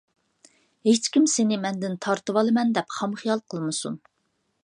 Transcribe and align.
ھېچكىم 0.87 1.27
سېنى 1.33 1.59
مەندىن 1.65 1.99
تارتىۋالىمەن 2.07 2.73
دەپ 2.79 2.97
خام 2.97 3.15
خىيال 3.23 3.45
قىلمىسۇن! 3.55 4.01